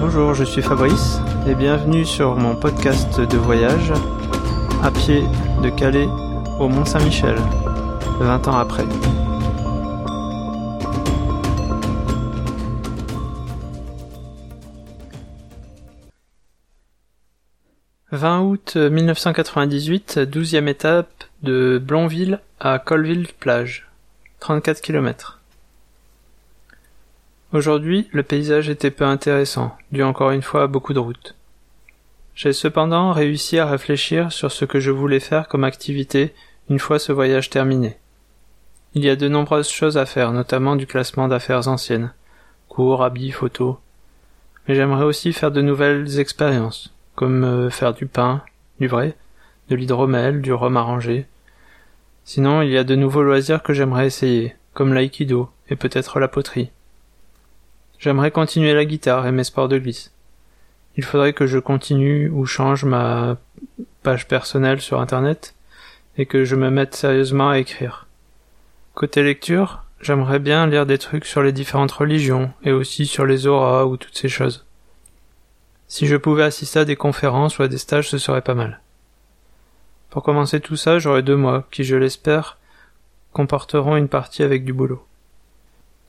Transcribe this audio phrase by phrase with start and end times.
[0.00, 3.92] Bonjour, je suis Fabrice et bienvenue sur mon podcast de voyage
[4.82, 5.22] à pied
[5.62, 6.08] de Calais
[6.58, 7.36] au Mont Saint-Michel,
[8.18, 8.84] 20 ans après.
[18.10, 23.86] «20 août 1998, 12e étape de Blonville à Colville-Plage,
[24.40, 25.39] 34 km.
[27.52, 31.34] Aujourd'hui, le paysage était peu intéressant, dû encore une fois à beaucoup de routes.
[32.36, 36.32] J'ai cependant réussi à réfléchir sur ce que je voulais faire comme activité
[36.68, 37.96] une fois ce voyage terminé.
[38.94, 42.12] Il y a de nombreuses choses à faire, notamment du classement d'affaires anciennes,
[42.68, 43.78] cours, habits, photos.
[44.68, 48.42] Mais j'aimerais aussi faire de nouvelles expériences, comme euh, faire du pain,
[48.78, 49.16] du vrai,
[49.70, 51.26] de l'hydromel, du rhum arrangé.
[52.24, 56.28] Sinon, il y a de nouveaux loisirs que j'aimerais essayer, comme l'aïkido et peut-être la
[56.28, 56.70] poterie.
[58.00, 60.10] J'aimerais continuer la guitare et mes sports de glisse.
[60.96, 63.36] Il faudrait que je continue ou change ma
[64.02, 65.54] page personnelle sur internet
[66.16, 68.06] et que je me mette sérieusement à écrire.
[68.94, 73.46] Côté lecture, j'aimerais bien lire des trucs sur les différentes religions et aussi sur les
[73.46, 74.64] auras ou toutes ces choses.
[75.86, 78.80] Si je pouvais assister à des conférences ou à des stages, ce serait pas mal.
[80.08, 82.56] Pour commencer tout ça, j'aurai deux mois qui, je l'espère,
[83.34, 85.04] comporteront une partie avec du boulot.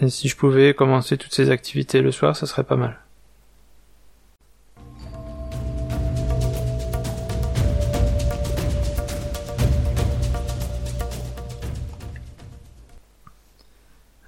[0.00, 2.98] Et si je pouvais commencer toutes ces activités le soir, ça serait pas mal.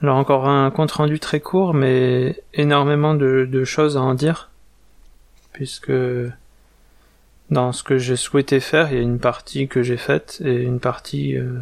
[0.07, 4.51] Alors encore un compte rendu très court, mais énormément de, choses à en dire,
[5.53, 5.91] puisque
[7.51, 10.63] dans ce que j'ai souhaité faire, il y a une partie que j'ai faite et
[10.63, 11.59] une partie euh,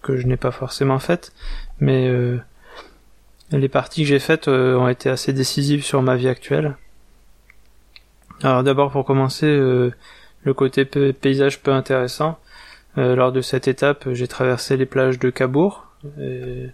[0.00, 1.32] que je n'ai pas forcément faite,
[1.80, 2.38] mais euh,
[3.58, 6.76] les parties que j'ai faites euh, ont été assez décisives sur ma vie actuelle.
[8.42, 9.92] Alors d'abord pour commencer, euh,
[10.42, 12.38] le côté paysage peu intéressant.
[12.98, 15.86] Euh, lors de cette étape, j'ai traversé les plages de Cabourg
[16.20, 16.68] et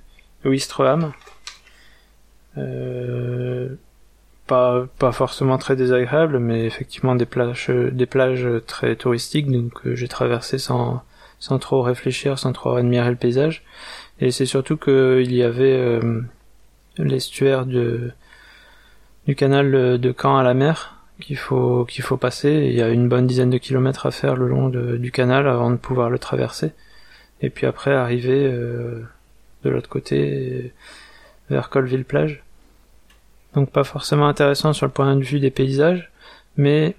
[0.44, 1.12] Ouistreham.
[4.46, 10.08] pas, pas forcément très désagréable, mais effectivement des plages, des plages très touristiques, donc j'ai
[10.08, 11.02] traversé sans,
[11.38, 13.62] sans trop réfléchir, sans trop admirer le paysage.
[14.20, 16.00] Et c'est surtout qu'il y avait
[16.98, 18.12] l'estuaire du
[19.36, 22.66] canal de Caen à la mer qu'il faut qu'il faut passer.
[22.68, 25.70] Il y a une bonne dizaine de kilomètres à faire le long du canal avant
[25.70, 26.72] de pouvoir le traverser.
[27.40, 29.02] Et puis après arriver euh,
[29.64, 30.72] de l'autre côté
[31.50, 32.42] vers Colville-Plage.
[33.54, 36.10] Donc pas forcément intéressant sur le point de vue des paysages,
[36.56, 36.96] mais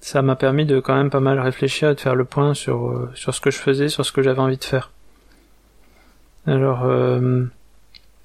[0.00, 2.88] ça m'a permis de quand même pas mal réfléchir et de faire le point sur,
[2.88, 4.90] euh, sur ce que je faisais, sur ce que j'avais envie de faire.
[6.46, 7.44] Alors, euh,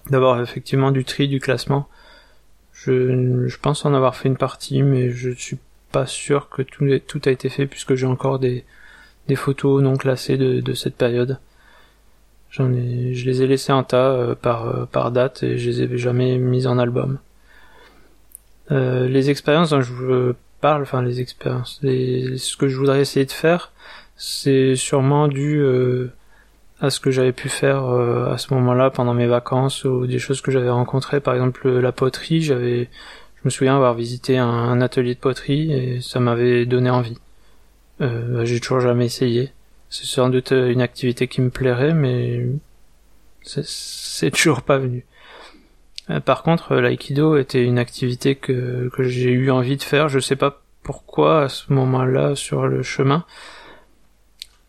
[0.10, 1.88] D'abord, effectivement, du tri, du classement.
[2.74, 5.60] Je, je, pense en avoir fait une partie, mais je suis
[5.92, 8.64] pas sûr que tout, tout a été fait puisque j'ai encore des,
[9.28, 11.40] des photos non classées de, de cette période.
[12.50, 15.70] J'en ai, je les ai laissées en tas euh, par, euh, par date et je
[15.70, 17.20] les ai jamais mises en album.
[18.72, 23.32] Euh, les expériences dont je parle, enfin les expériences, ce que je voudrais essayer de
[23.32, 23.72] faire,
[24.16, 25.64] c'est sûrement dû
[26.82, 30.18] à ce que j'avais pu faire euh, à ce moment-là pendant mes vacances ou des
[30.18, 31.20] choses que j'avais rencontrées.
[31.20, 32.90] Par exemple, la poterie, j'avais,
[33.36, 37.18] je me souviens avoir visité un, atelier de poterie et ça m'avait donné envie.
[38.02, 39.52] Euh, j'ai toujours jamais essayé.
[39.90, 42.48] C'est sans doute une activité qui me plairait, mais
[43.44, 45.06] c'est toujours pas venu.
[46.10, 50.10] Euh, par contre, l'aïkido était une activité que, que j'ai eu envie de faire.
[50.10, 53.24] Je sais pas pourquoi à ce moment-là sur le chemin.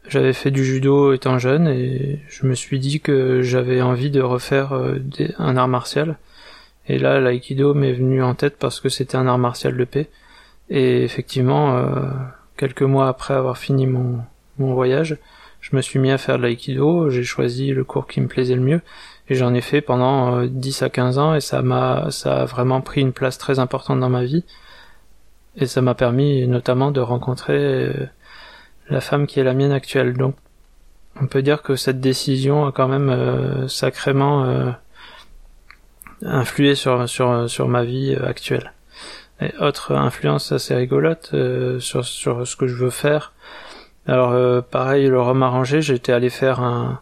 [0.09, 4.21] J'avais fait du judo étant jeune et je me suis dit que j'avais envie de
[4.21, 4.99] refaire euh,
[5.39, 6.19] un art martial.
[6.89, 10.09] Et là, l'aïkido m'est venu en tête parce que c'était un art martial de paix.
[10.71, 12.11] Et effectivement, euh,
[12.57, 14.19] quelques mois après avoir fini mon,
[14.59, 15.19] mon voyage,
[15.61, 18.57] je me suis mis à faire de l'aïkido, j'ai choisi le cours qui me plaisait
[18.57, 18.81] le mieux,
[19.29, 22.45] et j'en ai fait pendant 10 euh, à 15 ans, et ça m'a, ça a
[22.45, 24.45] vraiment pris une place très importante dans ma vie.
[25.57, 27.93] Et ça m'a permis notamment de rencontrer
[28.93, 30.13] la femme qui est la mienne actuelle.
[30.13, 30.37] Donc
[31.21, 34.71] on peut dire que cette décision a quand même euh, sacrément euh,
[36.23, 38.73] influé sur, sur, sur ma vie euh, actuelle.
[39.41, 41.35] Et autre influence assez rigolote
[41.81, 43.33] sur, sur ce que je veux faire.
[44.07, 47.01] Alors pareil, le rhum arrangé, j'étais allé faire un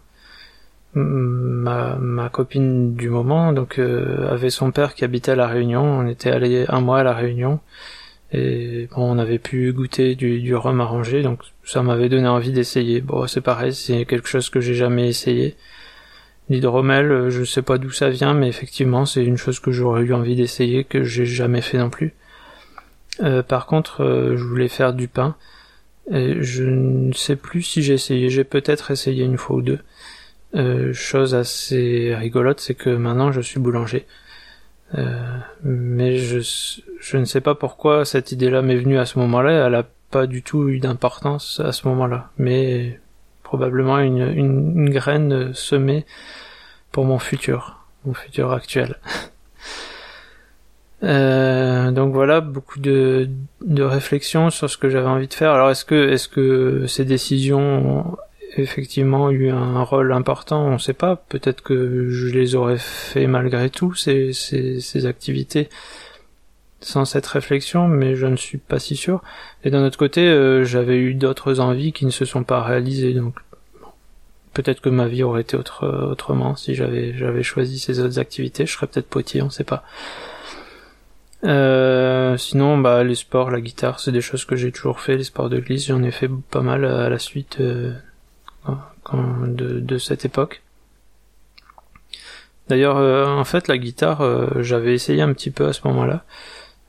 [0.94, 5.82] ma, ma copine du moment donc avait son père qui habitait à la Réunion.
[5.82, 7.60] On était allé un mois à la Réunion
[8.32, 13.00] et bon, on avait pu goûter du, rhum arrangé, donc ça m'avait donné envie d'essayer.
[13.00, 15.56] Bon, c'est pareil, c'est quelque chose que j'ai jamais essayé.
[16.48, 20.02] L'hydromel, euh, je sais pas d'où ça vient, mais effectivement, c'est une chose que j'aurais
[20.02, 22.14] eu envie d'essayer, que j'ai jamais fait non plus.
[23.48, 25.36] par contre, je voulais faire du pain.
[26.10, 28.30] Et je ne sais plus si j'ai essayé.
[28.30, 30.92] J'ai peut-être essayé une fois ou deux.
[30.92, 34.06] chose assez rigolote, c'est que maintenant je suis boulanger.
[35.62, 36.40] Mais je,
[37.00, 39.66] je ne sais pas pourquoi cette idée-là m'est venue à ce moment-là.
[39.66, 42.30] Elle a pas du tout eu d'importance à ce moment-là.
[42.38, 43.00] Mais
[43.42, 46.06] probablement une, une, graine semée
[46.92, 48.96] pour mon futur, mon futur actuel.
[51.02, 53.30] Euh, donc voilà, beaucoup de,
[53.64, 55.52] de réflexions sur ce que j'avais envie de faire.
[55.52, 58.18] Alors est-ce que est-ce que ces décisions
[58.62, 61.16] effectivement eu un rôle important On ne sait pas.
[61.16, 65.68] Peut-être que je les aurais fait malgré tout ces, ces, activités
[66.80, 69.22] sans cette réflexion, mais je ne suis pas si sûr.
[69.64, 73.12] Et d'un autre côté, euh, j'avais eu d'autres envies qui ne se sont pas réalisées,
[73.12, 73.34] donc
[74.54, 78.66] peut-être que ma vie aurait été autre, autrement si j'avais j'avais choisi ces autres activités.
[78.66, 79.84] Je serais peut-être potier, on sait pas.
[81.44, 85.16] Euh, sinon, bah les sports, la guitare, c'est des choses que j'ai toujours fait.
[85.16, 87.94] Les sports de glisse, j'en ai fait pas mal à la suite euh,
[89.12, 90.62] de, de cette époque.
[92.68, 96.24] D'ailleurs, en fait, la guitare, j'avais essayé un petit peu à ce moment-là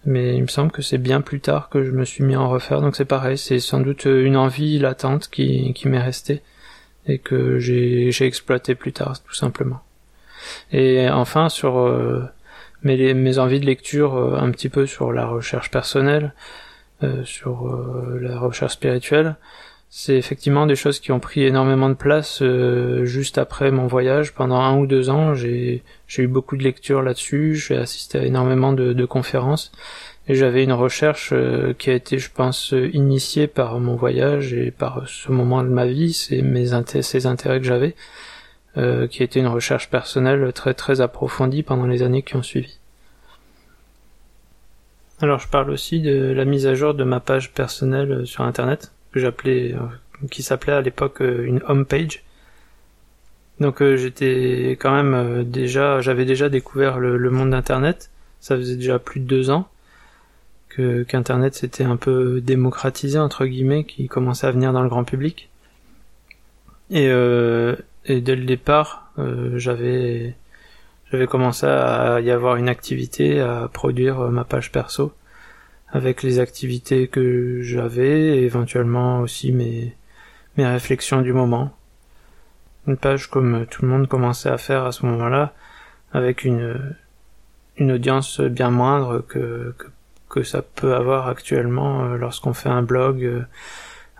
[0.06, 2.42] mais il me semble que c'est bien plus tard que je me suis mis à
[2.42, 6.42] en refaire, donc c'est pareil, c'est sans doute une envie latente qui, m'est restée
[7.08, 9.82] et que j'ai, exploité plus tard, tout simplement.
[10.72, 12.24] Et enfin, sur euh,
[12.84, 16.34] mes, envies de lecture, euh, un petit peu sur la recherche personnelle,
[17.04, 19.36] euh, sur euh, la recherche spirituelle,
[19.94, 24.34] c'est effectivement des choses qui ont pris énormément de place euh, juste après mon voyage.
[24.34, 25.84] Pendant un ou deux ans, j'ai
[26.18, 29.74] eu beaucoup de lectures là-dessus, j'ai assisté à énormément de, conférences,
[30.30, 34.72] et j'avais une recherche euh, qui a été, je pense, initiée par mon voyage et
[34.72, 36.68] par ce moment de ma vie, mes
[37.02, 37.96] ces intérêts que j'avais,
[38.78, 42.44] euh, qui a été une recherche personnelle très très approfondie pendant les années qui ont
[42.44, 42.80] suivi.
[45.20, 48.94] Alors je parle aussi de la mise à jour de ma page personnelle sur Internet
[49.12, 52.24] que j'appelais, euh, qui s'appelait à l'époque euh, une home page.
[53.60, 58.10] Donc euh, j'étais quand même déjà, j'avais déjà découvert le, monde d'Internet.
[58.40, 59.68] Ça faisait déjà plus de deux ans
[60.70, 65.04] que qu'Internet s'était un peu démocratisé entre guillemets, qui commençait à venir dans le grand
[65.04, 65.50] public.
[66.90, 69.12] Et, et dès le départ,
[69.56, 70.34] j'avais
[71.12, 75.14] j'avais commencé à y avoir une activité, à produire ma page perso
[75.92, 79.96] avec les activités que j'avais et éventuellement aussi mes,
[80.58, 81.76] mes réflexions du moment.
[82.88, 85.54] Une page comme tout le monde commençait à faire à ce moment-là,
[86.14, 86.96] avec une,
[87.78, 89.88] une audience bien moindre que, que,
[90.30, 93.42] que ça peut avoir actuellement euh, lorsqu'on fait un blog, euh,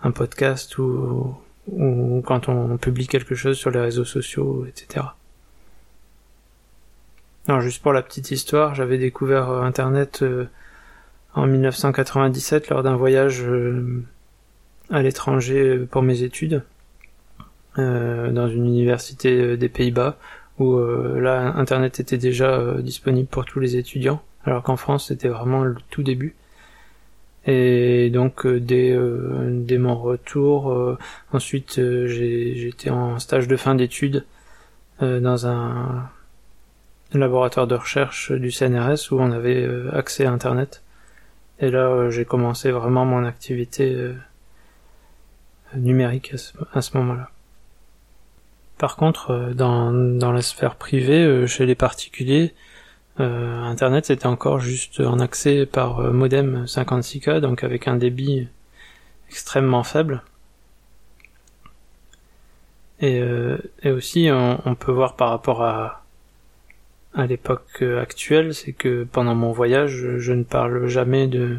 [0.02, 1.34] un podcast ou,
[1.68, 5.06] ou quand on publie quelque chose sur les réseaux sociaux, etc.
[7.48, 10.24] Alors juste pour la petite histoire, j'avais découvert euh, Internet
[11.34, 14.02] en 1997 lors d'un voyage euh,
[14.90, 16.62] à l'étranger pour mes études
[17.78, 20.16] euh, dans une université euh, des Pays-Bas
[20.58, 25.64] où là internet était déjà disponible pour tous les étudiants alors qu'en France c'était vraiment
[25.64, 26.36] le tout début.
[27.46, 28.96] Et donc dès,
[29.48, 30.96] dès mon retour
[31.32, 34.26] ensuite j'étais en stage de fin d'études
[35.00, 36.10] dans un
[37.14, 40.82] laboratoire de recherche du CNRS où on avait accès à internet
[41.62, 44.14] et là, euh, j'ai commencé vraiment mon activité euh,
[45.76, 46.34] numérique
[46.74, 47.30] à ce, moment-là.
[48.78, 52.52] Par contre, euh, dans, dans la sphère privée, chez les particuliers,
[53.18, 58.48] Internet c'était encore juste en accès par modem 56K, donc avec un débit
[59.28, 60.22] extrêmement faible.
[63.00, 63.22] Et,
[63.82, 66.01] et aussi, on, peut voir par rapport à,
[67.14, 71.58] à l'époque actuelle, c'est que pendant mon voyage, je ne parle jamais de,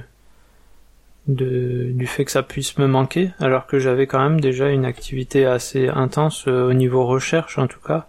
[1.27, 4.85] de du fait que ça puisse me manquer, alors que j'avais quand même déjà une
[4.85, 8.07] activité assez intense euh, au niveau recherche en tout cas,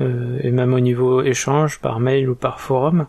[0.00, 3.06] euh, et même au niveau échange par mail ou par forum,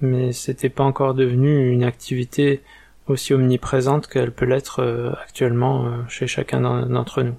[0.00, 2.62] mais c'était pas encore devenu une activité
[3.06, 7.34] aussi omniprésente qu'elle peut l'être euh, actuellement chez chacun d'entre nous.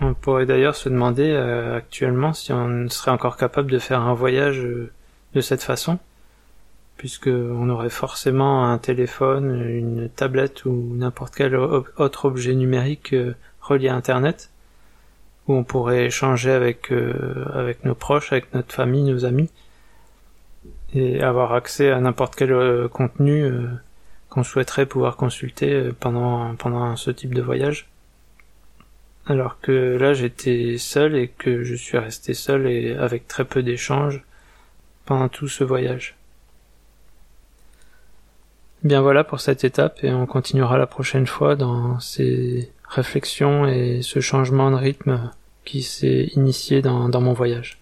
[0.00, 4.14] On pourrait d'ailleurs se demander euh, actuellement si on serait encore capable de faire un
[4.14, 4.90] voyage euh,
[5.34, 5.98] de cette façon,
[6.96, 13.36] puisque on aurait forcément un téléphone, une tablette ou n'importe quel autre objet numérique euh,
[13.60, 14.50] relié à Internet,
[15.46, 16.90] où on pourrait échanger avec
[17.52, 19.50] avec nos proches, avec notre famille, nos amis,
[20.94, 23.50] et avoir accès à n'importe quel contenu
[24.30, 27.88] qu'on souhaiterait pouvoir consulter pendant pendant ce type de voyage
[29.26, 33.62] alors que là j'étais seul et que je suis resté seul et avec très peu
[33.62, 34.22] d'échanges
[35.06, 36.16] pendant tout ce voyage.
[38.82, 44.02] Bien voilà pour cette étape et on continuera la prochaine fois dans ces réflexions et
[44.02, 45.30] ce changement de rythme
[45.64, 47.80] qui s'est initié dans, dans mon voyage.